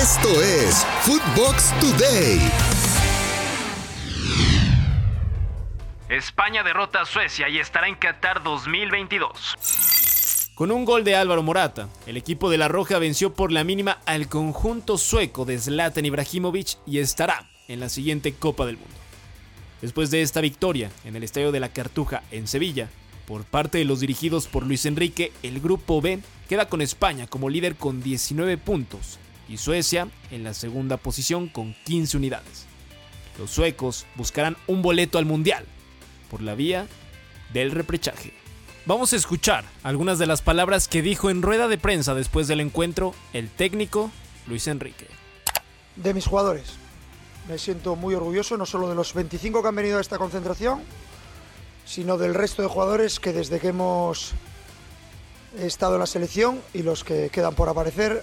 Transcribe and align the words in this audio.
Esto 0.00 0.40
es 0.40 0.86
Footbox 1.02 1.78
Today. 1.78 2.40
España 6.08 6.62
derrota 6.62 7.02
a 7.02 7.04
Suecia 7.04 7.50
y 7.50 7.58
estará 7.58 7.86
en 7.86 7.96
Qatar 7.96 8.42
2022. 8.42 10.52
Con 10.54 10.70
un 10.70 10.86
gol 10.86 11.04
de 11.04 11.16
Álvaro 11.16 11.42
Morata, 11.42 11.90
el 12.06 12.16
equipo 12.16 12.48
de 12.48 12.56
La 12.56 12.68
Roja 12.68 12.98
venció 12.98 13.34
por 13.34 13.52
la 13.52 13.62
mínima 13.62 13.98
al 14.06 14.28
conjunto 14.28 14.96
sueco 14.96 15.44
de 15.44 15.58
Zlatan 15.58 16.06
Ibrahimovic 16.06 16.78
y 16.86 17.00
estará 17.00 17.50
en 17.68 17.80
la 17.80 17.90
siguiente 17.90 18.32
Copa 18.32 18.64
del 18.64 18.78
Mundo. 18.78 18.94
Después 19.82 20.10
de 20.10 20.22
esta 20.22 20.40
victoria 20.40 20.90
en 21.04 21.14
el 21.14 21.24
Estadio 21.24 21.52
de 21.52 21.60
la 21.60 21.74
Cartuja 21.74 22.22
en 22.30 22.48
Sevilla, 22.48 22.88
por 23.26 23.44
parte 23.44 23.76
de 23.76 23.84
los 23.84 24.00
dirigidos 24.00 24.46
por 24.46 24.64
Luis 24.64 24.86
Enrique, 24.86 25.30
el 25.42 25.60
grupo 25.60 26.00
B 26.00 26.20
queda 26.48 26.70
con 26.70 26.80
España 26.80 27.26
como 27.26 27.50
líder 27.50 27.76
con 27.76 28.02
19 28.02 28.56
puntos 28.56 29.18
y 29.50 29.58
Suecia 29.58 30.08
en 30.30 30.44
la 30.44 30.54
segunda 30.54 30.96
posición 30.96 31.48
con 31.48 31.74
15 31.84 32.16
unidades. 32.16 32.66
Los 33.38 33.50
suecos 33.50 34.06
buscarán 34.14 34.56
un 34.68 34.80
boleto 34.80 35.18
al 35.18 35.26
Mundial 35.26 35.66
por 36.30 36.40
la 36.40 36.54
vía 36.54 36.86
del 37.52 37.72
reprechaje. 37.72 38.32
Vamos 38.86 39.12
a 39.12 39.16
escuchar 39.16 39.64
algunas 39.82 40.18
de 40.18 40.26
las 40.26 40.40
palabras 40.40 40.88
que 40.88 41.02
dijo 41.02 41.30
en 41.30 41.42
rueda 41.42 41.68
de 41.68 41.78
prensa 41.78 42.14
después 42.14 42.46
del 42.46 42.60
encuentro 42.60 43.12
el 43.32 43.50
técnico 43.50 44.10
Luis 44.46 44.68
Enrique. 44.68 45.06
De 45.96 46.14
mis 46.14 46.26
jugadores. 46.26 46.74
Me 47.48 47.58
siento 47.58 47.96
muy 47.96 48.14
orgulloso 48.14 48.56
no 48.56 48.66
solo 48.66 48.88
de 48.88 48.94
los 48.94 49.12
25 49.12 49.62
que 49.62 49.68
han 49.68 49.74
venido 49.74 49.98
a 49.98 50.00
esta 50.00 50.18
concentración, 50.18 50.80
sino 51.84 52.18
del 52.18 52.34
resto 52.34 52.62
de 52.62 52.68
jugadores 52.68 53.18
que 53.18 53.32
desde 53.32 53.58
que 53.58 53.68
hemos 53.68 54.32
estado 55.58 55.94
en 55.94 56.00
la 56.00 56.06
selección 56.06 56.60
y 56.72 56.82
los 56.82 57.02
que 57.02 57.30
quedan 57.30 57.54
por 57.54 57.68
aparecer, 57.68 58.22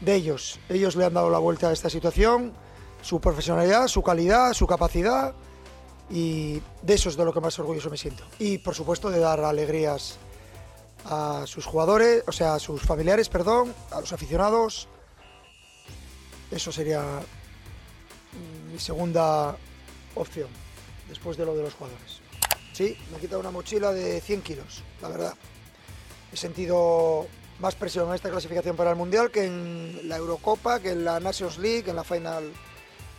de 0.00 0.14
ellos. 0.14 0.58
Ellos 0.68 0.96
le 0.96 1.04
han 1.04 1.14
dado 1.14 1.30
la 1.30 1.38
vuelta 1.38 1.68
a 1.68 1.72
esta 1.72 1.90
situación, 1.90 2.52
su 3.02 3.20
profesionalidad, 3.20 3.88
su 3.88 4.02
calidad, 4.02 4.52
su 4.52 4.66
capacidad 4.66 5.34
y 6.10 6.60
de 6.82 6.94
eso 6.94 7.08
es 7.08 7.16
de 7.16 7.24
lo 7.24 7.32
que 7.32 7.40
más 7.40 7.58
orgulloso 7.58 7.88
me 7.90 7.96
siento. 7.96 8.24
Y 8.38 8.58
por 8.58 8.74
supuesto 8.74 9.10
de 9.10 9.20
dar 9.20 9.40
alegrías 9.40 10.16
a 11.04 11.44
sus 11.46 11.64
jugadores, 11.64 12.24
o 12.26 12.32
sea, 12.32 12.54
a 12.54 12.58
sus 12.58 12.82
familiares, 12.82 13.28
perdón, 13.28 13.72
a 13.90 14.00
los 14.00 14.12
aficionados. 14.12 14.88
Eso 16.50 16.72
sería 16.72 17.02
mi 18.70 18.78
segunda 18.78 19.56
opción, 20.14 20.48
después 21.08 21.36
de 21.36 21.46
lo 21.46 21.54
de 21.54 21.62
los 21.62 21.74
jugadores. 21.74 22.20
Sí, 22.72 22.96
me 23.10 23.18
he 23.18 23.20
quitado 23.20 23.40
una 23.40 23.50
mochila 23.50 23.92
de 23.92 24.20
100 24.20 24.42
kilos, 24.42 24.82
la 25.00 25.08
verdad. 25.08 25.34
He 26.32 26.36
sentido 26.36 27.26
más 27.60 27.74
presión 27.74 28.08
en 28.08 28.14
esta 28.14 28.30
clasificación 28.30 28.76
para 28.76 28.90
el 28.90 28.96
Mundial 28.96 29.30
que 29.30 29.44
en 29.44 30.00
la 30.08 30.16
Eurocopa, 30.16 30.80
que 30.80 30.90
en 30.92 31.04
la 31.04 31.20
Nations 31.20 31.58
League, 31.58 31.84
en 31.88 31.96
la 31.96 32.04
Final, 32.04 32.50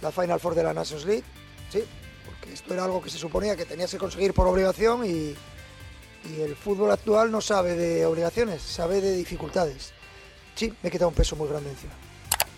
la 0.02 0.12
Final 0.12 0.40
Four 0.40 0.56
de 0.56 0.64
la 0.64 0.74
Nations 0.74 1.06
League. 1.06 1.24
Sí, 1.72 1.84
porque 2.26 2.54
esto 2.54 2.74
era 2.74 2.84
algo 2.86 3.02
que 3.02 3.10
se 3.10 3.18
suponía 3.18 3.56
que 3.56 3.66
tenías 3.66 3.92
que 3.92 3.98
conseguir 3.98 4.34
por 4.34 4.48
obligación 4.48 5.06
y, 5.06 5.36
y 6.30 6.42
el 6.42 6.56
fútbol 6.56 6.92
actual 6.92 7.32
no 7.32 7.40
sabe 7.40 7.76
de 7.76 8.06
obligaciones, 8.06 8.62
sabe 8.62 9.00
de 9.00 9.16
dificultades. 9.16 9.94
Sí, 10.56 10.74
me 10.82 10.90
he 10.90 10.92
quitado 10.92 11.10
un 11.10 11.16
peso 11.16 11.36
muy 11.36 11.48
grande 11.48 11.70
encima. 11.70 11.94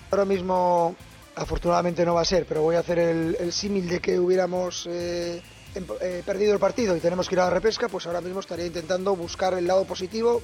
Ahora 0.09 0.26
mismo, 0.26 0.95
afortunadamente 1.36 2.06
no 2.06 2.14
va 2.14 2.22
a 2.22 2.26
ser, 2.26 2.45
pero 2.45 2.61
voy 2.61 2.76
a 2.76 2.80
hacer 2.80 3.00
el, 3.00 3.38
el 3.39 3.52
símil 3.52 3.88
de 3.89 4.00
que 4.00 4.20
hubiéramos 4.20 4.88
eh, 4.89 5.42
em- 5.76 5.86
eh, 6.02 6.23
perdido 6.26 6.54
el 6.54 6.59
partido 6.59 6.95
y 6.95 7.00
tenemos 7.00 7.28
que 7.28 7.36
ir 7.36 7.39
a 7.42 7.45
la 7.45 7.50
repesca, 7.50 7.89
pues 7.89 8.06
ahora 8.06 8.22
mismo 8.22 8.39
estaría 8.39 8.66
intentando 8.66 9.16
buscar 9.16 9.54
el 9.54 9.67
lado 9.67 9.86
positivo 9.86 10.42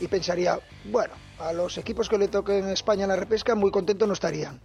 y 0.00 0.08
pensaría, 0.08 0.58
bueno, 0.84 1.14
a 1.38 1.52
los 1.52 1.78
equipos 1.78 2.08
que 2.08 2.18
le 2.18 2.28
toquen 2.28 2.64
en 2.64 2.70
España 2.70 3.04
en 3.04 3.10
la 3.10 3.16
repesca 3.16 3.54
muy 3.54 3.70
contentos 3.70 4.06
no 4.06 4.14
estarían. 4.14 4.60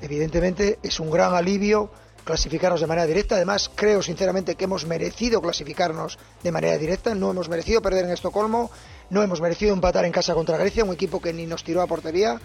Evidentemente 0.00 0.78
es 0.82 1.00
un 1.00 1.10
gran 1.10 1.34
alivio 1.34 1.90
clasificarnos 2.24 2.80
de 2.80 2.86
manera 2.86 3.06
directa. 3.06 3.36
Además, 3.36 3.70
creo 3.74 4.02
sinceramente 4.02 4.56
que 4.56 4.64
hemos 4.64 4.84
merecido 4.84 5.40
clasificarnos 5.40 6.18
de 6.42 6.52
manera 6.52 6.76
directa. 6.76 7.14
No 7.14 7.30
hemos 7.30 7.48
merecido 7.48 7.80
perder 7.80 8.04
en 8.04 8.10
Estocolmo. 8.10 8.70
No 9.10 9.22
hemos 9.22 9.40
merecido 9.40 9.72
empatar 9.72 10.04
en 10.04 10.12
casa 10.12 10.34
contra 10.34 10.58
Grecia, 10.58 10.84
un 10.84 10.92
equipo 10.92 11.20
que 11.20 11.32
ni 11.32 11.46
nos 11.46 11.64
tiró 11.64 11.80
a 11.80 11.86
portería. 11.86 12.40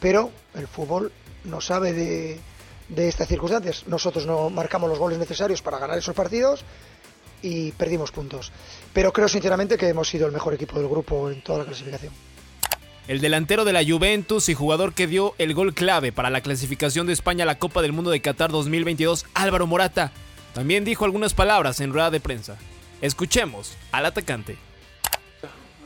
Pero 0.00 0.30
el 0.54 0.68
fútbol 0.68 1.12
no 1.44 1.60
sabe 1.60 1.92
de, 1.92 2.40
de 2.88 3.08
estas 3.08 3.28
circunstancias. 3.28 3.84
Nosotros 3.86 4.24
no 4.24 4.48
marcamos 4.50 4.88
los 4.88 4.98
goles 4.98 5.18
necesarios 5.18 5.60
para 5.60 5.78
ganar 5.78 5.98
esos 5.98 6.14
partidos 6.14 6.64
y 7.44 7.72
perdimos 7.72 8.10
puntos. 8.10 8.50
Pero 8.94 9.12
creo 9.12 9.28
sinceramente 9.28 9.76
que 9.76 9.88
hemos 9.88 10.08
sido 10.08 10.26
el 10.26 10.32
mejor 10.32 10.54
equipo 10.54 10.78
del 10.78 10.88
grupo 10.88 11.30
en 11.30 11.42
toda 11.42 11.58
la 11.58 11.64
clasificación. 11.66 12.12
El 13.06 13.20
delantero 13.20 13.66
de 13.66 13.74
la 13.74 13.84
Juventus 13.84 14.48
y 14.48 14.54
jugador 14.54 14.94
que 14.94 15.06
dio 15.06 15.34
el 15.36 15.52
gol 15.52 15.74
clave 15.74 16.10
para 16.10 16.30
la 16.30 16.40
clasificación 16.40 17.06
de 17.06 17.12
España 17.12 17.44
a 17.44 17.46
la 17.46 17.58
Copa 17.58 17.82
del 17.82 17.92
Mundo 17.92 18.10
de 18.10 18.22
Qatar 18.22 18.50
2022, 18.50 19.26
Álvaro 19.34 19.66
Morata, 19.66 20.10
también 20.54 20.86
dijo 20.86 21.04
algunas 21.04 21.34
palabras 21.34 21.80
en 21.80 21.92
rueda 21.92 22.10
de 22.10 22.20
prensa. 22.20 22.56
Escuchemos 23.02 23.76
al 23.92 24.06
atacante. 24.06 24.56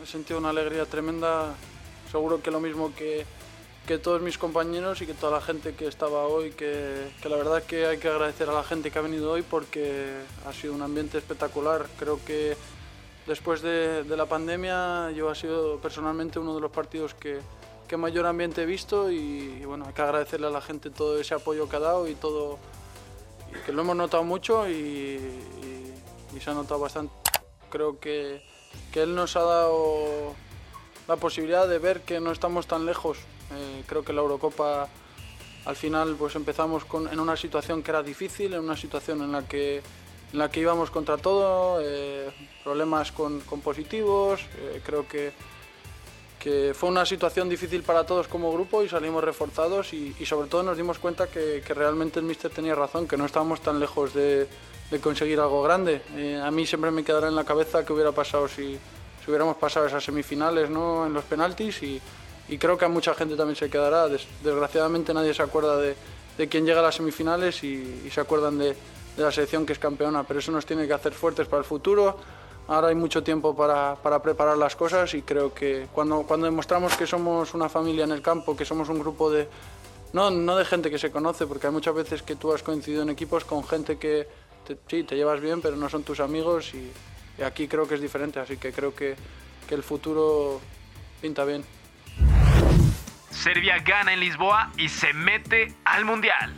He 0.00 0.06
sentido 0.06 0.38
una 0.38 0.50
alegría 0.50 0.86
tremenda, 0.86 1.56
seguro 2.12 2.40
que 2.40 2.52
lo 2.52 2.60
mismo 2.60 2.94
que, 2.94 3.26
que 3.88 3.96
todos 3.96 4.20
mis 4.20 4.36
compañeros 4.36 5.00
y 5.00 5.06
que 5.06 5.14
toda 5.14 5.32
la 5.32 5.40
gente 5.40 5.74
que 5.74 5.86
estaba 5.86 6.26
hoy, 6.26 6.50
que, 6.50 7.08
la 7.24 7.36
verdad 7.36 7.62
que 7.62 7.86
hay 7.86 7.96
que 7.96 8.08
agradecer 8.08 8.46
a 8.50 8.52
la 8.52 8.62
gente 8.62 8.90
que 8.90 8.98
ha 8.98 9.02
venido 9.02 9.30
hoy 9.30 9.40
porque 9.40 10.12
ha 10.46 10.52
sido 10.52 10.74
un 10.74 10.82
ambiente 10.82 11.16
espectacular. 11.16 11.86
Creo 11.98 12.22
que 12.22 12.54
después 13.26 13.62
de, 13.62 14.04
la 14.06 14.26
pandemia 14.26 15.10
yo 15.12 15.30
ha 15.30 15.34
sido 15.34 15.78
personalmente 15.78 16.38
uno 16.38 16.54
de 16.54 16.60
los 16.60 16.70
partidos 16.70 17.14
que, 17.14 17.40
mayor 17.96 18.26
ambiente 18.26 18.64
he 18.64 18.66
visto 18.66 19.10
y, 19.10 19.64
bueno, 19.64 19.86
hay 19.86 19.94
que 19.94 20.02
agradecerle 20.02 20.48
a 20.48 20.50
la 20.50 20.60
gente 20.60 20.90
todo 20.90 21.18
ese 21.18 21.34
apoyo 21.34 21.66
que 21.66 21.76
ha 21.76 21.80
dado 21.80 22.06
y 22.08 22.14
todo, 22.14 22.58
y 23.50 23.64
que 23.64 23.72
lo 23.72 23.80
hemos 23.80 23.96
notado 23.96 24.22
mucho 24.22 24.68
y, 24.68 25.18
se 26.38 26.50
ha 26.50 26.52
notado 26.52 26.78
bastante. 26.78 27.14
Creo 27.70 27.98
que 27.98 28.42
él 28.92 29.14
nos 29.14 29.34
ha 29.34 29.42
dado 29.42 30.34
la 31.08 31.16
posibilidad 31.16 31.66
de 31.66 31.78
ver 31.78 32.02
que 32.02 32.20
no 32.20 32.32
estamos 32.32 32.66
tan 32.66 32.84
lejos. 32.84 33.16
Eh, 33.52 33.82
creo 33.86 34.04
que 34.04 34.12
la 34.12 34.20
Eurocopa 34.20 34.88
al 35.64 35.76
final 35.76 36.16
pues 36.18 36.34
empezamos 36.36 36.84
con, 36.84 37.08
en 37.08 37.20
una 37.20 37.36
situación 37.36 37.82
que 37.82 37.90
era 37.90 38.02
difícil, 38.02 38.54
en 38.54 38.60
una 38.60 38.76
situación 38.76 39.22
en 39.22 39.32
la 39.32 39.42
que, 39.46 39.82
en 40.32 40.38
la 40.38 40.50
que 40.50 40.60
íbamos 40.60 40.90
contra 40.90 41.16
todo, 41.16 41.80
eh, 41.82 42.30
problemas 42.64 43.12
con, 43.12 43.40
positivos, 43.40 44.40
eh, 44.58 44.80
creo 44.84 45.06
que, 45.06 45.32
que 46.38 46.72
fue 46.74 46.88
una 46.88 47.04
situación 47.04 47.48
difícil 47.48 47.82
para 47.82 48.04
todos 48.04 48.28
como 48.28 48.52
grupo 48.52 48.82
y 48.82 48.88
salimos 48.88 49.22
reforzados 49.24 49.92
y, 49.92 50.14
sobre 50.24 50.48
todo 50.48 50.62
nos 50.62 50.76
dimos 50.76 50.98
cuenta 50.98 51.26
que, 51.26 51.62
realmente 51.68 52.18
el 52.18 52.24
míster 52.24 52.50
tenía 52.50 52.74
razón, 52.74 53.06
que 53.06 53.16
no 53.16 53.26
estábamos 53.26 53.60
tan 53.60 53.80
lejos 53.80 54.14
de, 54.14 54.46
conseguir 55.02 55.38
algo 55.38 55.62
grande. 55.62 56.00
A 56.42 56.50
mí 56.50 56.66
siempre 56.66 56.90
me 56.90 57.04
quedará 57.04 57.28
en 57.28 57.36
la 57.36 57.44
cabeza 57.44 57.84
qué 57.84 57.92
hubiera 57.92 58.12
pasado 58.12 58.48
si, 58.48 58.78
si 59.22 59.30
hubiéramos 59.30 59.58
pasado 59.58 59.84
esas 59.84 60.02
semifinales 60.02 60.70
¿no? 60.70 61.06
en 61.06 61.12
los 61.12 61.24
penaltis 61.24 61.82
y, 61.82 62.00
y 62.48 62.58
creo 62.58 62.78
que 62.78 62.84
a 62.84 62.88
mucha 62.88 63.14
gente 63.14 63.36
también 63.36 63.56
se 63.56 63.68
quedará. 63.70 64.08
Des- 64.08 64.26
desgraciadamente 64.42 65.12
nadie 65.14 65.34
se 65.34 65.42
acuerda 65.42 65.76
de, 65.76 65.94
de 66.36 66.48
quién 66.48 66.64
llega 66.64 66.80
a 66.80 66.82
las 66.82 66.94
semifinales 66.94 67.62
y, 67.64 68.08
se 68.10 68.20
acuerdan 68.20 68.58
de, 68.58 68.76
la 69.16 69.32
selección 69.32 69.66
que 69.66 69.72
es 69.72 69.78
campeona, 69.78 70.22
pero 70.24 70.38
eso 70.38 70.52
nos 70.52 70.64
tiene 70.64 70.86
que 70.86 70.92
hacer 70.92 71.12
fuertes 71.12 71.46
para 71.48 71.58
el 71.60 71.64
futuro. 71.64 72.16
Ahora 72.68 72.88
hay 72.88 72.94
mucho 72.94 73.22
tiempo 73.22 73.56
para, 73.56 73.96
para 73.96 74.22
preparar 74.22 74.56
las 74.56 74.76
cosas 74.76 75.12
y 75.14 75.22
creo 75.22 75.52
que 75.52 75.88
cuando, 75.92 76.22
cuando 76.22 76.44
demostramos 76.46 76.96
que 76.96 77.06
somos 77.06 77.54
una 77.54 77.68
familia 77.68 78.04
en 78.04 78.12
el 78.12 78.22
campo, 78.22 78.56
que 78.56 78.64
somos 78.64 78.88
un 78.90 79.00
grupo 79.00 79.30
de, 79.30 79.48
no, 80.12 80.30
no 80.30 80.54
de 80.56 80.64
gente 80.64 80.90
que 80.90 80.98
se 80.98 81.10
conoce, 81.10 81.46
porque 81.46 81.66
hay 81.66 81.72
muchas 81.72 81.94
veces 81.94 82.22
que 82.22 82.36
tú 82.36 82.52
has 82.52 82.62
coincidido 82.62 83.02
en 83.02 83.08
equipos 83.10 83.44
con 83.44 83.64
gente 83.66 83.98
que 83.98 84.28
te- 84.66 84.76
sí, 84.86 85.02
te 85.02 85.16
llevas 85.16 85.40
bien, 85.40 85.60
pero 85.62 85.76
no 85.76 85.88
son 85.88 86.02
tus 86.04 86.20
amigos 86.20 86.74
y, 86.74 86.92
y 87.38 87.42
aquí 87.42 87.66
creo 87.68 87.88
que 87.88 87.94
es 87.94 88.00
diferente, 88.00 88.38
así 88.38 88.56
que 88.58 88.70
creo 88.72 88.94
que, 88.94 89.16
que 89.66 89.74
el 89.74 89.82
futuro 89.82 90.60
pinta 91.20 91.44
bien. 91.44 91.64
Serbia 93.54 93.78
gana 93.78 94.12
en 94.12 94.20
Lisboa 94.20 94.70
y 94.76 94.90
se 94.90 95.14
mete 95.14 95.74
al 95.86 96.04
Mundial. 96.04 96.54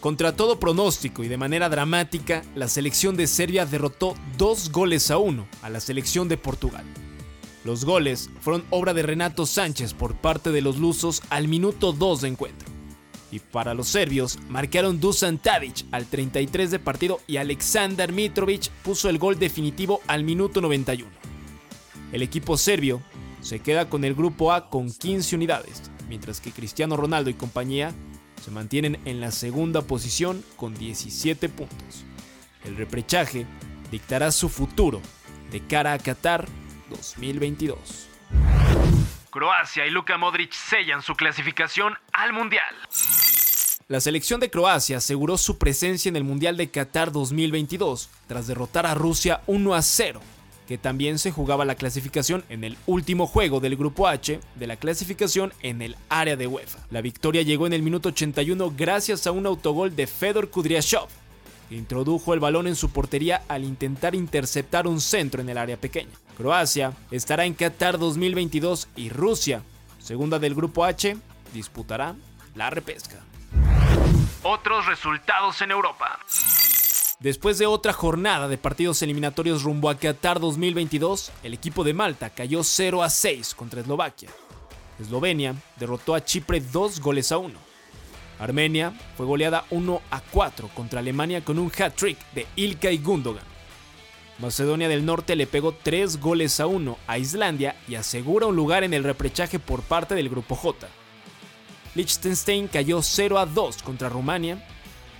Contra 0.00 0.34
todo 0.34 0.58
pronóstico 0.58 1.22
y 1.22 1.28
de 1.28 1.36
manera 1.36 1.68
dramática, 1.68 2.42
la 2.56 2.66
selección 2.66 3.16
de 3.16 3.28
Serbia 3.28 3.64
derrotó 3.64 4.16
dos 4.36 4.72
goles 4.72 5.08
a 5.12 5.18
uno 5.18 5.46
a 5.62 5.70
la 5.70 5.78
selección 5.78 6.28
de 6.28 6.36
Portugal. 6.36 6.84
Los 7.64 7.84
goles 7.84 8.28
fueron 8.40 8.64
obra 8.70 8.92
de 8.92 9.04
Renato 9.04 9.46
Sánchez 9.46 9.94
por 9.94 10.16
parte 10.16 10.50
de 10.50 10.62
los 10.62 10.78
lusos 10.78 11.22
al 11.30 11.46
minuto 11.46 11.92
2 11.92 12.22
de 12.22 12.28
encuentro. 12.28 12.68
Y 13.30 13.38
para 13.38 13.72
los 13.72 13.86
serbios, 13.86 14.40
marcaron 14.48 14.98
Dusan 14.98 15.38
Tadic 15.38 15.84
al 15.92 16.06
33 16.06 16.72
de 16.72 16.80
partido 16.80 17.20
y 17.28 17.36
Aleksandar 17.36 18.10
Mitrovic 18.10 18.68
puso 18.82 19.08
el 19.08 19.18
gol 19.18 19.38
definitivo 19.38 20.00
al 20.08 20.24
minuto 20.24 20.60
91. 20.60 21.08
El 22.10 22.22
equipo 22.22 22.56
serbio 22.56 23.00
se 23.46 23.60
queda 23.60 23.88
con 23.88 24.04
el 24.04 24.14
grupo 24.14 24.52
A 24.52 24.68
con 24.70 24.92
15 24.92 25.36
unidades, 25.36 25.88
mientras 26.08 26.40
que 26.40 26.50
Cristiano 26.50 26.96
Ronaldo 26.96 27.30
y 27.30 27.34
compañía 27.34 27.94
se 28.42 28.50
mantienen 28.50 28.98
en 29.04 29.20
la 29.20 29.30
segunda 29.30 29.82
posición 29.82 30.44
con 30.56 30.74
17 30.74 31.48
puntos. 31.48 32.04
El 32.64 32.76
reprechaje 32.76 33.46
dictará 33.92 34.32
su 34.32 34.48
futuro 34.48 35.00
de 35.52 35.64
cara 35.64 35.92
a 35.92 35.98
Qatar 35.98 36.48
2022. 36.90 38.08
Croacia 39.30 39.86
y 39.86 39.90
Luka 39.90 40.18
Modric 40.18 40.52
sellan 40.52 41.02
su 41.02 41.14
clasificación 41.14 41.94
al 42.12 42.32
Mundial. 42.32 42.74
La 43.86 44.00
selección 44.00 44.40
de 44.40 44.50
Croacia 44.50 44.96
aseguró 44.96 45.38
su 45.38 45.56
presencia 45.56 46.08
en 46.08 46.16
el 46.16 46.24
Mundial 46.24 46.56
de 46.56 46.68
Qatar 46.68 47.12
2022 47.12 48.10
tras 48.26 48.48
derrotar 48.48 48.86
a 48.86 48.94
Rusia 48.94 49.42
1 49.46 49.74
a 49.74 49.82
0, 49.82 50.20
que 50.66 50.78
también 50.78 51.18
se 51.18 51.30
jugaba 51.30 51.64
la 51.64 51.76
clasificación 51.76 52.44
en 52.48 52.64
el 52.64 52.76
último 52.86 53.26
juego 53.26 53.60
del 53.60 53.76
Grupo 53.76 54.08
H 54.08 54.40
de 54.54 54.66
la 54.66 54.76
clasificación 54.76 55.52
en 55.62 55.82
el 55.82 55.96
área 56.08 56.36
de 56.36 56.46
UEFA. 56.46 56.80
La 56.90 57.00
victoria 57.00 57.42
llegó 57.42 57.66
en 57.66 57.72
el 57.72 57.82
minuto 57.82 58.08
81 58.08 58.72
gracias 58.76 59.26
a 59.26 59.32
un 59.32 59.46
autogol 59.46 59.94
de 59.94 60.06
Fedor 60.06 60.50
Kudryashov, 60.50 61.08
que 61.68 61.76
introdujo 61.76 62.34
el 62.34 62.40
balón 62.40 62.66
en 62.66 62.76
su 62.76 62.90
portería 62.90 63.42
al 63.48 63.64
intentar 63.64 64.14
interceptar 64.14 64.86
un 64.86 65.00
centro 65.00 65.40
en 65.40 65.48
el 65.48 65.58
área 65.58 65.76
pequeña. 65.76 66.10
Croacia 66.36 66.92
estará 67.10 67.44
en 67.44 67.54
Qatar 67.54 67.98
2022 67.98 68.88
y 68.96 69.08
Rusia, 69.08 69.62
segunda 69.98 70.38
del 70.38 70.54
Grupo 70.54 70.84
H, 70.84 71.16
disputará 71.54 72.14
la 72.54 72.70
repesca. 72.70 73.22
Otros 74.42 74.86
resultados 74.86 75.60
en 75.62 75.70
Europa. 75.72 76.18
Después 77.18 77.56
de 77.56 77.64
otra 77.64 77.94
jornada 77.94 78.46
de 78.46 78.58
partidos 78.58 79.00
eliminatorios 79.00 79.62
rumbo 79.62 79.88
a 79.88 79.96
Qatar 79.96 80.38
2022, 80.38 81.32
el 81.42 81.54
equipo 81.54 81.82
de 81.82 81.94
Malta 81.94 82.28
cayó 82.28 82.62
0 82.62 83.02
a 83.02 83.08
6 83.08 83.54
contra 83.54 83.80
Eslovaquia. 83.80 84.28
Eslovenia 85.00 85.54
derrotó 85.78 86.14
a 86.14 86.22
Chipre 86.22 86.60
2 86.60 87.00
goles 87.00 87.32
a 87.32 87.38
1. 87.38 87.58
Armenia 88.38 88.92
fue 89.16 89.24
goleada 89.24 89.64
1 89.70 90.02
a 90.10 90.20
4 90.20 90.68
contra 90.74 91.00
Alemania 91.00 91.42
con 91.42 91.58
un 91.58 91.72
hat-trick 91.72 92.18
de 92.34 92.46
Ilkay 92.54 92.98
Gundogan. 92.98 93.44
Macedonia 94.38 94.88
del 94.88 95.06
Norte 95.06 95.36
le 95.36 95.46
pegó 95.46 95.72
3 95.72 96.20
goles 96.20 96.60
a 96.60 96.66
1 96.66 96.98
a 97.06 97.16
Islandia 97.16 97.76
y 97.88 97.94
asegura 97.94 98.46
un 98.46 98.56
lugar 98.56 98.84
en 98.84 98.92
el 98.92 99.04
reprechaje 99.04 99.58
por 99.58 99.80
parte 99.80 100.14
del 100.14 100.28
Grupo 100.28 100.54
J. 100.54 100.86
Liechtenstein 101.94 102.68
cayó 102.68 103.00
0 103.00 103.38
a 103.38 103.46
2 103.46 103.82
contra 103.82 104.10
Rumania. 104.10 104.62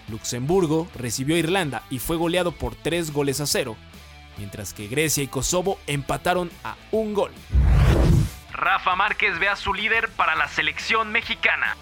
Luxemburgo 0.08 0.88
recibió 0.94 1.36
a 1.36 1.38
Irlanda 1.38 1.82
y 1.90 1.98
fue 1.98 2.16
goleado 2.16 2.52
por 2.52 2.74
3 2.74 3.12
goles 3.12 3.40
a 3.40 3.46
0, 3.46 3.76
mientras 4.38 4.72
que 4.72 4.88
Grecia 4.88 5.22
y 5.22 5.28
Kosovo 5.28 5.78
empataron 5.86 6.50
a 6.64 6.76
un 6.92 7.14
gol. 7.14 7.32
Rafa 8.52 8.96
Márquez 8.96 9.38
ve 9.38 9.48
a 9.48 9.56
su 9.56 9.74
líder 9.74 10.08
para 10.10 10.34
la 10.34 10.48
selección 10.48 11.12
mexicana. 11.12 11.76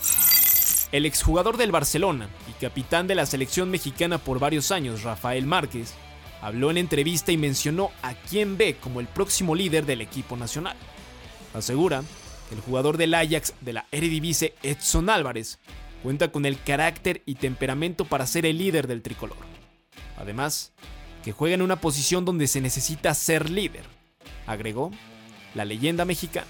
El 0.91 1.07
exjugador 1.07 1.57
del 1.57 1.73
Barcelona 1.73 2.29
y 2.49 2.53
capitán 2.61 3.07
de 3.07 3.15
la 3.15 3.27
selección 3.27 3.71
mexicana 3.71 4.19
por 4.19 4.39
varios 4.39 4.71
años, 4.71 5.03
Rafael 5.03 5.47
Márquez, 5.47 5.95
habló 6.41 6.71
en 6.71 6.79
entrevista 6.79 7.33
y 7.33 7.37
mencionó 7.37 7.91
a 8.03 8.15
quién 8.15 8.57
ve 8.57 8.77
como 8.81 9.01
el 9.01 9.07
próximo 9.07 9.55
líder 9.55 9.87
del 9.87 10.01
equipo 10.01 10.37
nacional. 10.37 10.77
Asegura 11.55 12.03
el 12.53 12.61
jugador 12.61 12.97
del 12.97 13.15
Ajax 13.15 13.55
de 13.61 13.73
la 13.73 13.87
Eredivisie 13.91 14.55
Edson 14.63 15.11
Álvarez 15.11 15.59
cuenta 16.05 16.31
con 16.31 16.45
el 16.45 16.61
carácter 16.63 17.23
y 17.25 17.37
temperamento 17.37 18.05
para 18.05 18.27
ser 18.27 18.45
el 18.45 18.59
líder 18.59 18.87
del 18.87 19.01
tricolor. 19.01 19.39
Además, 20.19 20.75
que 21.25 21.33
juega 21.33 21.55
en 21.55 21.63
una 21.63 21.81
posición 21.81 22.27
donde 22.27 22.47
se 22.47 22.61
necesita 22.61 23.15
ser 23.15 23.49
líder, 23.49 23.85
agregó 24.47 24.91
la 25.55 25.65
leyenda 25.65 26.05
mexicana. 26.05 26.47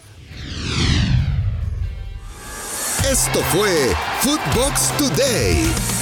Esto 3.08 3.40
fue 3.52 3.94
Footbox 4.22 4.96
Today. 4.98 5.93